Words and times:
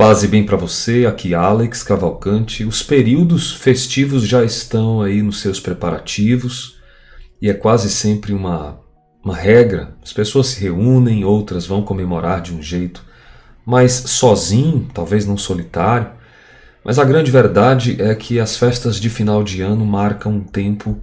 Paz 0.00 0.22
e 0.22 0.28
bem 0.28 0.46
para 0.46 0.56
você, 0.56 1.04
aqui 1.04 1.34
Alex 1.34 1.82
Cavalcante. 1.82 2.64
Os 2.64 2.82
períodos 2.82 3.52
festivos 3.52 4.26
já 4.26 4.42
estão 4.42 5.02
aí 5.02 5.20
nos 5.20 5.42
seus 5.42 5.60
preparativos 5.60 6.78
e 7.38 7.50
é 7.50 7.52
quase 7.52 7.90
sempre 7.90 8.32
uma, 8.32 8.80
uma 9.22 9.36
regra. 9.36 9.94
As 10.02 10.10
pessoas 10.10 10.46
se 10.46 10.60
reúnem, 10.62 11.22
outras 11.22 11.66
vão 11.66 11.82
comemorar 11.82 12.40
de 12.40 12.54
um 12.54 12.62
jeito 12.62 13.04
mais 13.66 13.92
sozinho, 13.92 14.88
talvez 14.94 15.26
não 15.26 15.36
solitário. 15.36 16.12
Mas 16.82 16.98
a 16.98 17.04
grande 17.04 17.30
verdade 17.30 18.00
é 18.00 18.14
que 18.14 18.40
as 18.40 18.56
festas 18.56 18.98
de 18.98 19.10
final 19.10 19.44
de 19.44 19.60
ano 19.60 19.84
marcam 19.84 20.32
um 20.32 20.42
tempo 20.42 20.98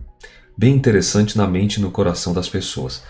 bem 0.57 0.73
interessante 0.73 1.37
na 1.37 1.45
mente 1.45 1.75
e 1.75 1.81
no 1.81 1.91
coração 1.91 2.33
das 2.33 2.49
pessoas. 2.49 3.03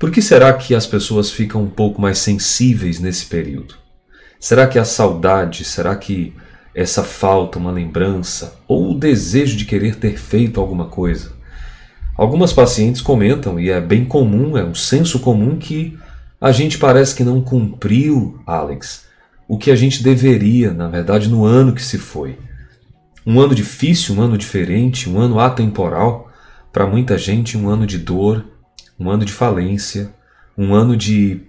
Por 0.00 0.10
que 0.10 0.20
será 0.20 0.52
que 0.52 0.74
as 0.74 0.84
pessoas 0.84 1.30
ficam 1.30 1.62
um 1.62 1.70
pouco 1.70 2.02
mais 2.02 2.18
sensíveis 2.18 2.98
nesse 2.98 3.26
período? 3.26 3.81
Será 4.42 4.66
que 4.66 4.76
a 4.76 4.84
saudade, 4.84 5.64
será 5.64 5.94
que 5.94 6.34
essa 6.74 7.04
falta, 7.04 7.60
uma 7.60 7.70
lembrança 7.70 8.58
ou 8.66 8.90
o 8.90 8.98
desejo 8.98 9.56
de 9.56 9.64
querer 9.64 9.94
ter 9.94 10.18
feito 10.18 10.60
alguma 10.60 10.86
coisa? 10.86 11.32
Algumas 12.18 12.52
pacientes 12.52 13.00
comentam, 13.00 13.60
e 13.60 13.70
é 13.70 13.80
bem 13.80 14.04
comum, 14.04 14.58
é 14.58 14.64
um 14.64 14.74
senso 14.74 15.20
comum, 15.20 15.56
que 15.56 15.96
a 16.40 16.50
gente 16.50 16.76
parece 16.76 17.14
que 17.14 17.22
não 17.22 17.40
cumpriu, 17.40 18.42
Alex, 18.44 19.04
o 19.46 19.56
que 19.56 19.70
a 19.70 19.76
gente 19.76 20.02
deveria, 20.02 20.72
na 20.72 20.88
verdade, 20.88 21.28
no 21.28 21.44
ano 21.44 21.72
que 21.72 21.82
se 21.82 21.96
foi. 21.96 22.36
Um 23.24 23.40
ano 23.40 23.54
difícil, 23.54 24.16
um 24.16 24.22
ano 24.22 24.36
diferente, 24.36 25.08
um 25.08 25.20
ano 25.20 25.38
atemporal, 25.38 26.28
para 26.72 26.84
muita 26.84 27.16
gente, 27.16 27.56
um 27.56 27.68
ano 27.68 27.86
de 27.86 27.96
dor, 27.96 28.44
um 28.98 29.08
ano 29.08 29.24
de 29.24 29.32
falência, 29.32 30.12
um 30.58 30.74
ano 30.74 30.96
de 30.96 31.42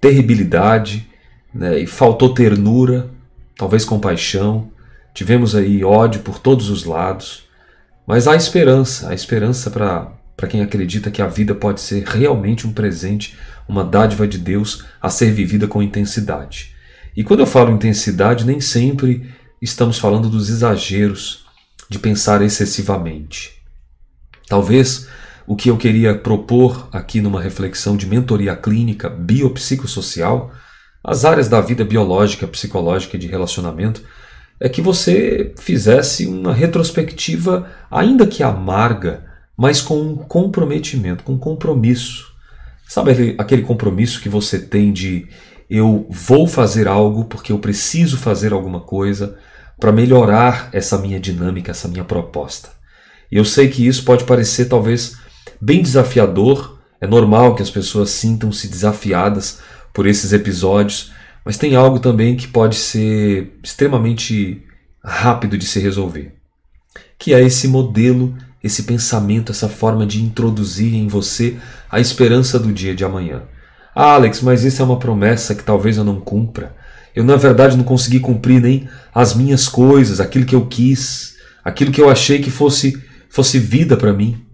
terribilidade 0.00 1.08
né? 1.56 1.78
e 1.80 1.86
faltou 1.86 2.34
ternura, 2.34 3.08
talvez 3.56 3.84
compaixão, 3.84 4.70
tivemos 5.14 5.56
aí 5.56 5.82
ódio 5.82 6.20
por 6.20 6.38
todos 6.38 6.68
os 6.68 6.84
lados, 6.84 7.44
mas 8.06 8.28
há 8.28 8.36
esperança, 8.36 9.08
há 9.08 9.14
esperança 9.14 9.70
para 9.70 10.46
quem 10.48 10.62
acredita 10.62 11.10
que 11.10 11.22
a 11.22 11.26
vida 11.26 11.54
pode 11.54 11.80
ser 11.80 12.04
realmente 12.04 12.66
um 12.66 12.72
presente, 12.72 13.36
uma 13.68 13.82
dádiva 13.82 14.28
de 14.28 14.38
Deus 14.38 14.84
a 15.00 15.08
ser 15.08 15.32
vivida 15.32 15.66
com 15.66 15.82
intensidade. 15.82 16.76
E 17.16 17.24
quando 17.24 17.40
eu 17.40 17.46
falo 17.46 17.72
intensidade, 17.72 18.44
nem 18.44 18.60
sempre 18.60 19.34
estamos 19.60 19.98
falando 19.98 20.28
dos 20.28 20.50
exageros, 20.50 21.46
de 21.88 21.98
pensar 21.98 22.42
excessivamente. 22.42 23.62
Talvez 24.48 25.08
o 25.46 25.56
que 25.56 25.70
eu 25.70 25.76
queria 25.76 26.16
propor 26.16 26.88
aqui 26.92 27.20
numa 27.20 27.40
reflexão 27.40 27.96
de 27.96 28.06
mentoria 28.06 28.54
clínica 28.56 29.08
biopsicossocial 29.08 30.52
as 31.06 31.24
áreas 31.24 31.48
da 31.48 31.60
vida 31.60 31.84
biológica, 31.84 32.48
psicológica 32.48 33.16
e 33.16 33.20
de 33.20 33.28
relacionamento, 33.28 34.02
é 34.58 34.68
que 34.68 34.82
você 34.82 35.54
fizesse 35.56 36.26
uma 36.26 36.52
retrospectiva, 36.52 37.70
ainda 37.88 38.26
que 38.26 38.42
amarga, 38.42 39.24
mas 39.56 39.80
com 39.80 40.00
um 40.00 40.16
comprometimento, 40.16 41.22
com 41.22 41.34
um 41.34 41.38
compromisso. 41.38 42.34
Sabe 42.88 43.36
aquele 43.38 43.62
compromisso 43.62 44.20
que 44.20 44.28
você 44.28 44.58
tem 44.58 44.92
de 44.92 45.28
eu 45.70 46.08
vou 46.10 46.44
fazer 46.48 46.88
algo 46.88 47.24
porque 47.26 47.52
eu 47.52 47.58
preciso 47.60 48.16
fazer 48.16 48.52
alguma 48.52 48.80
coisa 48.80 49.38
para 49.78 49.92
melhorar 49.92 50.68
essa 50.72 50.98
minha 50.98 51.20
dinâmica, 51.20 51.70
essa 51.70 51.86
minha 51.86 52.04
proposta. 52.04 52.70
E 53.30 53.36
eu 53.36 53.44
sei 53.44 53.68
que 53.68 53.86
isso 53.86 54.04
pode 54.04 54.24
parecer 54.24 54.64
talvez 54.64 55.16
bem 55.60 55.82
desafiador, 55.82 56.78
é 57.00 57.06
normal 57.06 57.54
que 57.54 57.62
as 57.62 57.70
pessoas 57.70 58.10
sintam-se 58.10 58.66
desafiadas 58.66 59.60
por 59.96 60.06
esses 60.06 60.34
episódios, 60.34 61.10
mas 61.42 61.56
tem 61.56 61.74
algo 61.74 61.98
também 61.98 62.36
que 62.36 62.46
pode 62.46 62.76
ser 62.76 63.58
extremamente 63.62 64.62
rápido 65.02 65.56
de 65.56 65.64
se 65.64 65.80
resolver, 65.80 66.34
que 67.18 67.32
é 67.32 67.42
esse 67.42 67.66
modelo, 67.66 68.36
esse 68.62 68.82
pensamento, 68.82 69.52
essa 69.52 69.70
forma 69.70 70.04
de 70.04 70.22
introduzir 70.22 70.92
em 70.92 71.08
você 71.08 71.56
a 71.90 71.98
esperança 71.98 72.58
do 72.58 72.74
dia 72.74 72.94
de 72.94 73.06
amanhã. 73.06 73.44
Ah, 73.94 74.12
Alex, 74.12 74.42
mas 74.42 74.64
isso 74.64 74.82
é 74.82 74.84
uma 74.84 74.98
promessa 74.98 75.54
que 75.54 75.64
talvez 75.64 75.96
eu 75.96 76.04
não 76.04 76.20
cumpra. 76.20 76.76
Eu, 77.14 77.24
na 77.24 77.36
verdade, 77.36 77.74
não 77.74 77.84
consegui 77.84 78.20
cumprir 78.20 78.60
nem 78.60 78.86
as 79.14 79.34
minhas 79.34 79.66
coisas, 79.66 80.20
aquilo 80.20 80.44
que 80.44 80.54
eu 80.54 80.66
quis, 80.66 81.36
aquilo 81.64 81.90
que 81.90 82.02
eu 82.02 82.10
achei 82.10 82.38
que 82.38 82.50
fosse, 82.50 83.02
fosse 83.30 83.58
vida 83.58 83.96
para 83.96 84.12
mim. 84.12 84.44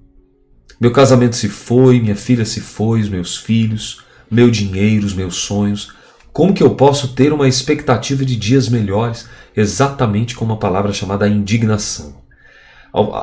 Meu 0.81 0.93
casamento 0.93 1.35
se 1.35 1.49
foi, 1.49 2.01
minha 2.01 2.15
filha 2.15 2.45
se 2.45 2.61
foi, 2.61 3.01
os 3.01 3.09
meus 3.09 3.37
filhos, 3.37 4.05
meu 4.33 4.51
dinheiro, 4.51 5.05
os 5.05 5.13
meus 5.13 5.37
sonhos? 5.37 5.93
Como 6.33 6.55
que 6.55 6.63
eu 6.63 6.75
posso 6.75 7.09
ter 7.09 7.33
uma 7.33 7.47
expectativa 7.47 8.25
de 8.25 8.35
dias 8.35 8.69
melhores? 8.69 9.29
Exatamente 9.55 10.35
como 10.35 10.55
a 10.55 10.57
palavra 10.57 10.93
chamada 10.93 11.29
indignação. 11.29 12.23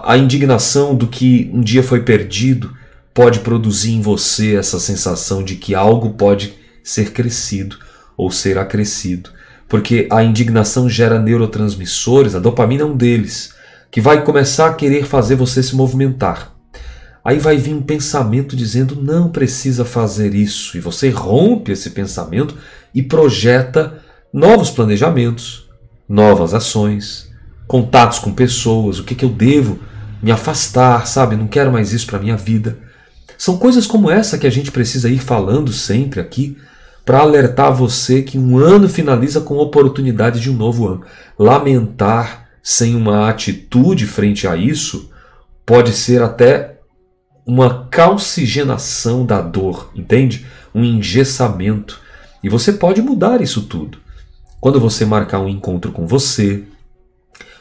A 0.03 0.17
indignação 0.17 0.95
do 0.95 1.07
que 1.07 1.49
um 1.53 1.61
dia 1.61 1.81
foi 1.81 2.01
perdido 2.03 2.73
pode 3.13 3.39
produzir 3.39 3.91
em 3.91 4.01
você 4.01 4.55
essa 4.55 4.79
sensação 4.79 5.43
de 5.43 5.55
que 5.55 5.73
algo 5.73 6.11
pode 6.11 6.53
ser 6.83 7.11
crescido 7.11 7.77
ou 8.15 8.31
ser 8.31 8.57
acrescido, 8.57 9.31
porque 9.67 10.07
a 10.11 10.23
indignação 10.23 10.89
gera 10.89 11.19
neurotransmissores, 11.19 12.35
a 12.35 12.39
dopamina 12.39 12.83
é 12.83 12.85
um 12.85 12.95
deles, 12.95 13.53
que 13.91 14.01
vai 14.01 14.23
começar 14.23 14.67
a 14.67 14.73
querer 14.73 15.05
fazer 15.05 15.35
você 15.35 15.61
se 15.61 15.75
movimentar. 15.75 16.58
Aí 17.23 17.37
vai 17.37 17.57
vir 17.57 17.73
um 17.73 17.81
pensamento 17.81 18.55
dizendo 18.55 18.95
não 18.95 19.29
precisa 19.29 19.83
fazer 19.83 20.33
isso, 20.33 20.77
e 20.77 20.79
você 20.79 21.09
rompe 21.09 21.71
esse 21.71 21.89
pensamento 21.91 22.55
e 22.93 23.03
projeta 23.03 23.99
novos 24.33 24.69
planejamentos, 24.69 25.67
novas 26.07 26.53
ações, 26.53 27.29
contatos 27.67 28.19
com 28.19 28.33
pessoas, 28.33 28.99
o 28.99 29.03
que, 29.03 29.15
que 29.15 29.25
eu 29.25 29.29
devo 29.29 29.79
me 30.21 30.31
afastar, 30.31 31.05
sabe? 31.07 31.35
Não 31.35 31.47
quero 31.47 31.71
mais 31.71 31.93
isso 31.93 32.07
para 32.07 32.19
minha 32.19 32.37
vida. 32.37 32.77
São 33.37 33.57
coisas 33.57 33.85
como 33.85 34.09
essa 34.09 34.37
que 34.37 34.47
a 34.47 34.49
gente 34.49 34.71
precisa 34.71 35.09
ir 35.09 35.19
falando 35.19 35.71
sempre 35.71 36.19
aqui 36.19 36.57
para 37.05 37.19
alertar 37.19 37.73
você 37.73 38.21
que 38.21 38.37
um 38.37 38.57
ano 38.57 38.89
finaliza 38.89 39.41
com 39.41 39.57
oportunidade 39.57 40.39
de 40.39 40.49
um 40.49 40.55
novo 40.55 40.87
ano. 40.87 41.01
Lamentar 41.37 42.49
sem 42.61 42.95
uma 42.95 43.29
atitude 43.29 44.05
frente 44.05 44.47
a 44.47 44.55
isso 44.55 45.09
pode 45.65 45.93
ser 45.93 46.21
até 46.21 46.78
uma 47.49 47.87
calcigenação 47.89 49.25
da 49.25 49.41
dor, 49.41 49.89
entende? 49.95 50.45
Um 50.73 50.83
engessamento. 50.83 51.99
E 52.43 52.47
você 52.47 52.71
pode 52.71 53.01
mudar 53.01 53.41
isso 53.41 53.63
tudo. 53.63 53.97
Quando 54.61 54.79
você 54.79 55.03
marcar 55.03 55.39
um 55.39 55.49
encontro 55.49 55.91
com 55.91 56.05
você, 56.05 56.63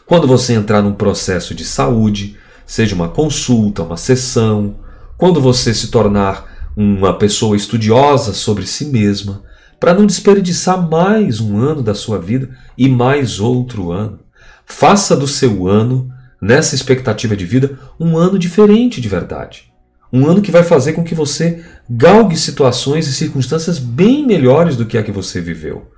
quando 0.04 0.26
você 0.26 0.52
entrar 0.52 0.82
num 0.82 0.92
processo 0.92 1.54
de 1.54 1.64
saúde, 1.64 2.36
seja 2.66 2.94
uma 2.94 3.08
consulta, 3.08 3.82
uma 3.82 3.96
sessão, 3.96 4.76
quando 5.16 5.40
você 5.40 5.72
se 5.72 5.88
tornar 5.88 6.70
uma 6.76 7.14
pessoa 7.14 7.56
estudiosa 7.56 8.34
sobre 8.34 8.66
si 8.66 8.84
mesma, 8.84 9.42
para 9.80 9.94
não 9.94 10.04
desperdiçar 10.04 10.86
mais 10.86 11.40
um 11.40 11.56
ano 11.56 11.82
da 11.82 11.94
sua 11.94 12.18
vida 12.18 12.50
e 12.76 12.90
mais 12.90 13.40
outro 13.40 13.90
ano. 13.90 14.18
Faça 14.66 15.16
do 15.16 15.26
seu 15.26 15.66
ano, 15.66 16.12
nessa 16.42 16.74
expectativa 16.74 17.34
de 17.34 17.46
vida, 17.46 17.78
um 17.98 18.18
ano 18.18 18.38
diferente 18.38 19.00
de 19.00 19.08
verdade. 19.08 19.67
Um 20.12 20.26
ano 20.26 20.40
que 20.40 20.50
vai 20.50 20.62
fazer 20.62 20.94
com 20.94 21.04
que 21.04 21.14
você 21.14 21.64
galgue 21.88 22.36
situações 22.36 23.06
e 23.06 23.12
circunstâncias 23.12 23.78
bem 23.78 24.26
melhores 24.26 24.76
do 24.76 24.86
que 24.86 24.96
a 24.96 25.02
que 25.02 25.12
você 25.12 25.40
viveu. 25.40 25.90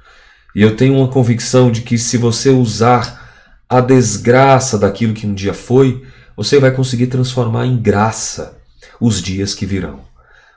E 0.55 0.63
eu 0.63 0.77
tenho 0.77 0.97
uma 0.97 1.09
convicção 1.09 1.71
de 1.71 1.83
que 1.83 1.97
se 1.97 2.17
você 2.17 2.51
usar 2.51 3.21
a 3.69 3.81
desgraça 3.81 4.77
daquilo 4.77 5.15
que 5.15 5.27
um 5.27 5.35
dia 5.35 5.55
foi, 5.55 6.05
você 6.37 6.59
vai 6.59 6.73
conseguir 6.73 7.07
transformar 7.07 7.67
em 7.67 7.81
graça 7.81 8.59
os 9.01 9.23
dias 9.23 9.55
que 9.55 9.65
virão. 9.65 10.01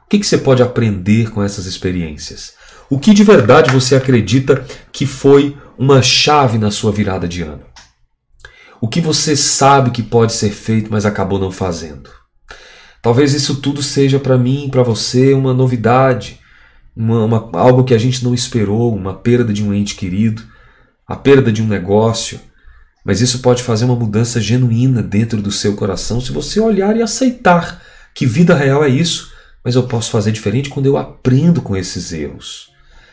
O 0.05 0.09
que, 0.09 0.17
que 0.17 0.25
você 0.25 0.37
pode 0.37 0.63
aprender 0.63 1.29
com 1.29 1.43
essas 1.43 1.65
experiências? 1.65 2.53
O 2.89 2.99
que 2.99 3.13
de 3.13 3.23
verdade 3.23 3.71
você 3.71 3.95
acredita 3.95 4.65
que 4.91 5.05
foi 5.05 5.55
uma 5.77 6.01
chave 6.01 6.57
na 6.57 6.71
sua 6.71 6.91
virada 6.91 7.27
de 7.27 7.43
ano? 7.43 7.63
O 8.81 8.87
que 8.87 8.99
você 8.99 9.35
sabe 9.35 9.91
que 9.91 10.03
pode 10.03 10.33
ser 10.33 10.51
feito, 10.51 10.91
mas 10.91 11.05
acabou 11.05 11.39
não 11.39 11.51
fazendo? 11.51 12.09
Talvez 13.03 13.33
isso 13.33 13.55
tudo 13.57 13.83
seja 13.83 14.17
para 14.17 14.37
mim, 14.37 14.69
para 14.71 14.81
você, 14.81 15.33
uma 15.33 15.53
novidade, 15.53 16.39
uma, 16.95 17.25
uma, 17.25 17.49
algo 17.59 17.83
que 17.83 17.93
a 17.93 17.97
gente 17.97 18.23
não 18.23 18.33
esperou, 18.33 18.95
uma 18.95 19.13
perda 19.13 19.51
de 19.51 19.61
um 19.61 19.73
ente 19.73 19.93
querido, 19.93 20.41
a 21.05 21.13
perda 21.13 21.51
de 21.51 21.61
um 21.61 21.67
negócio. 21.67 22.39
Mas 23.03 23.19
isso 23.19 23.39
pode 23.39 23.61
fazer 23.61 23.83
uma 23.83 23.97
mudança 23.97 24.39
genuína 24.39 25.03
dentro 25.03 25.41
do 25.41 25.51
seu 25.51 25.75
coração 25.75 26.21
se 26.21 26.31
você 26.31 26.61
olhar 26.61 26.95
e 26.95 27.01
aceitar 27.01 27.83
que 28.15 28.25
vida 28.25 28.55
real 28.55 28.81
é 28.85 28.87
isso, 28.87 29.33
mas 29.61 29.75
eu 29.75 29.83
posso 29.83 30.09
fazer 30.09 30.31
diferente 30.31 30.69
quando 30.69 30.85
eu 30.85 30.95
aprendo 30.95 31.61
com 31.61 31.75
esses 31.75 32.13
erros. 32.13 32.71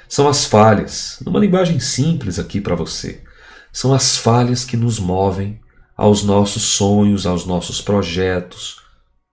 São 0.09 0.29
as 0.29 0.45
falhas, 0.45 1.19
numa 1.27 1.41
linguagem 1.41 1.81
simples 1.81 2.39
aqui 2.39 2.61
para 2.61 2.77
você. 2.77 3.23
São 3.73 3.93
as 3.93 4.17
falhas 4.17 4.65
que 4.65 4.77
nos 4.77 5.01
movem 5.01 5.59
aos 5.97 6.23
nossos 6.23 6.63
sonhos, 6.63 7.27
aos 7.27 7.45
nossos 7.45 7.81
projetos, 7.81 8.80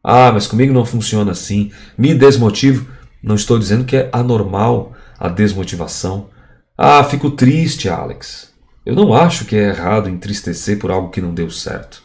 ah, 0.09 0.31
mas 0.31 0.47
comigo 0.47 0.73
não 0.73 0.85
funciona 0.85 1.33
assim. 1.33 1.69
Me 1.97 2.15
desmotivo. 2.15 2.87
Não 3.21 3.35
estou 3.35 3.59
dizendo 3.59 3.83
que 3.83 3.97
é 3.97 4.09
anormal 4.13 4.93
a 5.19 5.27
desmotivação. 5.27 6.29
Ah, 6.77 7.03
fico 7.03 7.29
triste, 7.29 7.89
Alex. 7.89 8.53
Eu 8.85 8.95
não 8.95 9.13
acho 9.13 9.43
que 9.43 9.57
é 9.57 9.67
errado 9.67 10.07
entristecer 10.07 10.79
por 10.79 10.91
algo 10.91 11.09
que 11.09 11.19
não 11.19 11.33
deu 11.33 11.49
certo. 11.49 12.01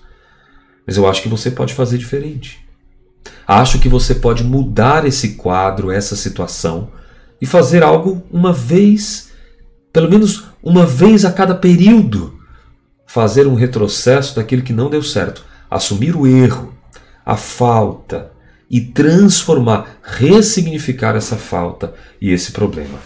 Mas 0.84 0.96
eu 0.96 1.08
acho 1.08 1.22
que 1.22 1.28
você 1.28 1.48
pode 1.48 1.74
fazer 1.74 1.96
diferente. 1.96 2.66
Acho 3.46 3.78
que 3.78 3.88
você 3.88 4.16
pode 4.16 4.42
mudar 4.42 5.06
esse 5.06 5.34
quadro, 5.34 5.92
essa 5.92 6.16
situação 6.16 6.90
e 7.40 7.46
fazer 7.46 7.84
algo 7.84 8.26
uma 8.32 8.52
vez, 8.52 9.30
pelo 9.92 10.10
menos 10.10 10.46
uma 10.60 10.84
vez 10.84 11.24
a 11.24 11.30
cada 11.30 11.54
período. 11.54 12.36
Fazer 13.06 13.46
um 13.46 13.54
retrocesso 13.54 14.34
daquilo 14.34 14.62
que 14.62 14.72
não 14.72 14.90
deu 14.90 15.04
certo. 15.04 15.44
Assumir 15.70 16.16
o 16.16 16.26
erro, 16.26 16.74
a 17.24 17.36
falta 17.36 18.32
e 18.70 18.80
transformar, 18.80 19.98
ressignificar 20.02 21.14
essa 21.14 21.36
falta 21.36 21.92
e 22.20 22.30
esse 22.30 22.52
problema. 22.52 22.98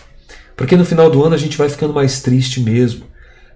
Porque 0.56 0.76
no 0.76 0.84
final 0.84 1.10
do 1.10 1.22
ano 1.24 1.34
a 1.34 1.38
gente 1.38 1.58
vai 1.58 1.68
ficando 1.68 1.92
mais 1.92 2.22
triste 2.22 2.60
mesmo. 2.60 3.04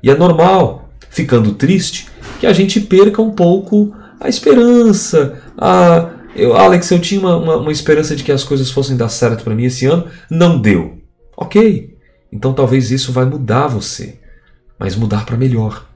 E 0.03 0.11
é 0.11 0.17
normal, 0.17 0.91
ficando 1.09 1.53
triste, 1.53 2.09
que 2.39 2.47
a 2.47 2.53
gente 2.53 2.81
perca 2.81 3.23
um 3.23 3.31
pouco 3.31 3.95
a 4.19 4.29
esperança, 4.29 5.41
a. 5.57 6.11
Eu, 6.35 6.57
Alex, 6.57 6.91
eu 6.91 7.01
tinha 7.01 7.21
uma, 7.21 7.37
uma, 7.37 7.57
uma 7.57 7.73
esperança 7.73 8.15
de 8.15 8.23
que 8.23 8.31
as 8.31 8.45
coisas 8.45 8.71
fossem 8.71 8.97
dar 8.97 9.09
certo 9.09 9.43
para 9.43 9.55
mim 9.55 9.65
esse 9.65 9.87
ano, 9.87 10.07
não 10.31 10.61
deu. 10.61 11.01
Ok, 11.37 11.97
então 12.31 12.53
talvez 12.53 12.91
isso 12.91 13.13
vai 13.13 13.25
mudar 13.25 13.67
você, 13.67 14.19
mas 14.79 14.95
mudar 14.95 15.25
para 15.27 15.37
melhor. 15.37 15.87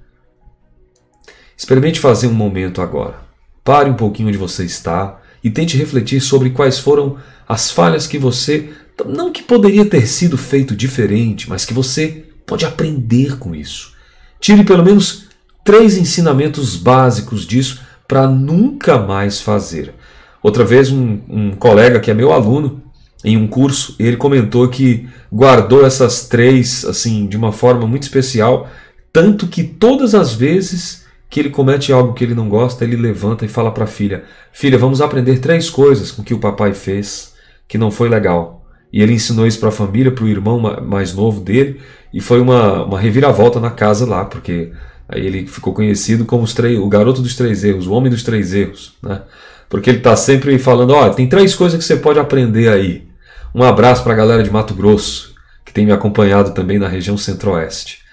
Experimente 1.56 2.00
fazer 2.00 2.26
um 2.26 2.34
momento 2.34 2.82
agora. 2.82 3.23
Pare 3.64 3.88
um 3.88 3.94
pouquinho 3.94 4.28
onde 4.28 4.36
você 4.36 4.64
está 4.64 5.18
e 5.42 5.50
tente 5.50 5.76
refletir 5.76 6.20
sobre 6.20 6.50
quais 6.50 6.78
foram 6.78 7.16
as 7.48 7.70
falhas 7.70 8.06
que 8.06 8.18
você, 8.18 8.70
não 9.06 9.32
que 9.32 9.42
poderia 9.42 9.86
ter 9.86 10.06
sido 10.06 10.36
feito 10.36 10.76
diferente, 10.76 11.48
mas 11.48 11.64
que 11.64 11.72
você 11.72 12.26
pode 12.46 12.66
aprender 12.66 13.38
com 13.38 13.54
isso. 13.54 13.94
Tire 14.38 14.64
pelo 14.64 14.84
menos 14.84 15.28
três 15.64 15.96
ensinamentos 15.96 16.76
básicos 16.76 17.46
disso 17.46 17.80
para 18.06 18.26
nunca 18.26 18.98
mais 18.98 19.40
fazer. 19.40 19.94
Outra 20.42 20.62
vez, 20.62 20.90
um, 20.92 21.20
um, 21.28 21.50
colega 21.52 22.00
que 22.00 22.10
é 22.10 22.14
meu 22.14 22.30
aluno 22.30 22.82
em 23.24 23.38
um 23.38 23.46
curso, 23.46 23.96
ele 23.98 24.18
comentou 24.18 24.68
que 24.68 25.08
guardou 25.32 25.86
essas 25.86 26.28
três 26.28 26.84
assim 26.84 27.26
de 27.26 27.36
uma 27.36 27.50
forma 27.50 27.86
muito 27.86 28.02
especial, 28.02 28.68
tanto 29.10 29.46
que 29.46 29.64
todas 29.64 30.14
as 30.14 30.34
vezes 30.34 31.03
que 31.34 31.40
ele 31.40 31.50
comete 31.50 31.92
algo 31.92 32.14
que 32.14 32.22
ele 32.22 32.32
não 32.32 32.48
gosta, 32.48 32.84
ele 32.84 32.94
levanta 32.94 33.44
e 33.44 33.48
fala 33.48 33.72
para 33.72 33.82
a 33.82 33.88
filha: 33.88 34.22
Filha, 34.52 34.78
vamos 34.78 35.00
aprender 35.00 35.40
três 35.40 35.68
coisas 35.68 36.12
com 36.12 36.22
que 36.22 36.32
o 36.32 36.38
papai 36.38 36.72
fez 36.72 37.34
que 37.66 37.76
não 37.76 37.90
foi 37.90 38.08
legal. 38.08 38.64
E 38.92 39.02
ele 39.02 39.14
ensinou 39.14 39.44
isso 39.44 39.58
para 39.58 39.70
a 39.70 39.72
família, 39.72 40.12
para 40.12 40.22
o 40.22 40.28
irmão 40.28 40.60
mais 40.60 41.12
novo 41.12 41.40
dele, 41.40 41.80
e 42.12 42.20
foi 42.20 42.40
uma, 42.40 42.84
uma 42.84 43.00
reviravolta 43.00 43.58
na 43.58 43.72
casa 43.72 44.06
lá, 44.06 44.24
porque 44.24 44.70
Aí 45.08 45.26
ele 45.26 45.44
ficou 45.44 45.74
conhecido 45.74 46.24
como 46.24 46.46
três, 46.46 46.78
o 46.78 46.88
garoto 46.88 47.20
dos 47.20 47.34
três 47.34 47.64
erros, 47.64 47.88
o 47.88 47.92
homem 47.92 48.10
dos 48.10 48.22
três 48.22 48.54
erros, 48.54 48.94
né? 49.02 49.22
Porque 49.68 49.90
ele 49.90 49.98
está 49.98 50.14
sempre 50.14 50.56
falando, 50.56 50.92
ó, 50.94 51.10
tem 51.10 51.28
três 51.28 51.52
coisas 51.52 51.76
que 51.76 51.84
você 51.84 51.96
pode 51.96 52.20
aprender 52.20 52.68
aí. 52.68 53.08
Um 53.52 53.64
abraço 53.64 54.04
para 54.04 54.12
a 54.12 54.16
galera 54.16 54.42
de 54.44 54.52
Mato 54.52 54.72
Grosso, 54.72 55.34
que 55.64 55.74
tem 55.74 55.84
me 55.84 55.90
acompanhado 55.90 56.54
também 56.54 56.78
na 56.78 56.86
região 56.86 57.18
centro-oeste. 57.18 58.03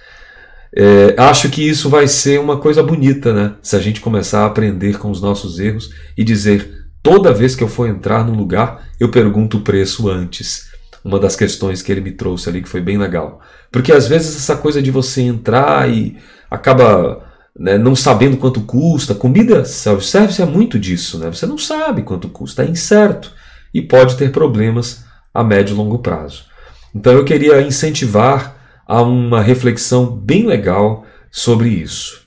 É, 0.75 1.15
acho 1.17 1.49
que 1.49 1.67
isso 1.67 1.89
vai 1.89 2.07
ser 2.07 2.39
uma 2.39 2.57
coisa 2.57 2.81
bonita, 2.81 3.33
né? 3.33 3.55
Se 3.61 3.75
a 3.75 3.79
gente 3.79 3.99
começar 3.99 4.43
a 4.43 4.45
aprender 4.45 4.97
com 4.97 5.11
os 5.11 5.21
nossos 5.21 5.59
erros 5.59 5.89
e 6.17 6.23
dizer, 6.23 6.85
toda 7.03 7.33
vez 7.33 7.55
que 7.55 7.63
eu 7.63 7.67
for 7.67 7.87
entrar 7.87 8.25
num 8.25 8.35
lugar, 8.35 8.87
eu 8.99 9.09
pergunto 9.09 9.57
o 9.57 9.61
preço 9.61 10.09
antes. 10.09 10.69
Uma 11.03 11.19
das 11.19 11.35
questões 11.35 11.81
que 11.81 11.91
ele 11.91 12.01
me 12.01 12.11
trouxe 12.11 12.47
ali 12.47 12.61
que 12.61 12.69
foi 12.69 12.79
bem 12.79 12.97
legal. 12.97 13.41
Porque 13.71 13.91
às 13.91 14.07
vezes 14.07 14.35
essa 14.35 14.55
coisa 14.55 14.81
de 14.81 14.91
você 14.91 15.21
entrar 15.21 15.89
e 15.89 16.15
acaba 16.49 17.25
né, 17.57 17.77
não 17.77 17.95
sabendo 17.95 18.37
quanto 18.37 18.61
custa. 18.61 19.15
Comida 19.15 19.65
self-service 19.65 20.41
é 20.41 20.45
muito 20.45 20.79
disso, 20.79 21.17
né? 21.17 21.27
Você 21.27 21.45
não 21.45 21.57
sabe 21.57 22.03
quanto 22.03 22.29
custa, 22.29 22.63
é 22.63 22.67
incerto 22.67 23.31
e 23.73 23.81
pode 23.81 24.15
ter 24.15 24.31
problemas 24.31 25.03
a 25.33 25.43
médio 25.43 25.73
e 25.73 25.77
longo 25.77 25.99
prazo. 25.99 26.45
Então 26.93 27.13
eu 27.13 27.25
queria 27.25 27.61
incentivar 27.61 28.60
a 28.91 29.01
uma 29.01 29.39
reflexão 29.39 30.05
bem 30.05 30.45
legal 30.45 31.05
sobre 31.31 31.69
isso. 31.69 32.23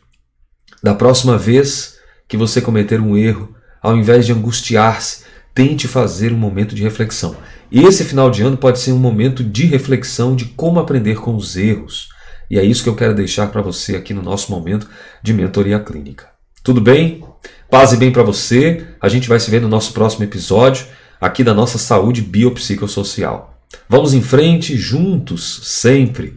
Da 0.83 0.95
próxima 0.95 1.37
vez 1.37 1.99
que 2.27 2.39
você 2.39 2.59
cometer 2.59 3.03
um 3.03 3.19
erro, 3.19 3.55
ao 3.83 3.95
invés 3.95 4.25
de 4.25 4.33
angustiar-se, 4.33 5.25
tente 5.55 5.87
fazer 5.87 6.33
um 6.33 6.39
momento 6.39 6.75
de 6.75 6.83
reflexão. 6.83 7.37
Esse 7.71 8.03
final 8.03 8.31
de 8.31 8.43
ano 8.43 8.57
pode 8.57 8.79
ser 8.79 8.93
um 8.93 8.99
momento 8.99 9.45
de 9.45 9.67
reflexão 9.67 10.35
de 10.35 10.47
como 10.47 10.81
aprender 10.81 11.17
com 11.17 11.37
os 11.37 11.55
erros 11.55 12.09
e 12.51 12.59
é 12.59 12.65
isso 12.65 12.83
que 12.83 12.89
eu 12.89 12.97
quero 12.97 13.15
deixar 13.15 13.49
para 13.49 13.61
você 13.61 13.95
aqui 13.95 14.15
no 14.15 14.23
nosso 14.23 14.51
momento 14.51 14.89
de 15.23 15.35
mentoria 15.35 15.79
clínica. 15.79 16.31
Tudo 16.63 16.81
bem? 16.81 17.23
Paz 17.71 17.93
e 17.93 17.99
bem 17.99 18.11
para 18.11 18.23
você. 18.23 18.87
A 19.03 19.11
gente 19.11 19.29
vai 19.29 19.39
se 19.39 19.51
ver 19.51 19.61
no 19.61 19.69
nosso 19.69 19.93
próximo 19.93 20.25
episódio 20.25 20.87
aqui 21.21 21.45
da 21.45 21.53
nossa 21.53 21.77
saúde 21.77 22.23
biopsicossocial. 22.23 23.55
Vamos 23.89 24.15
em 24.15 24.23
frente 24.23 24.77
juntos, 24.77 25.61
sempre. 25.65 26.37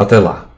Até 0.00 0.18
lá. 0.18 0.49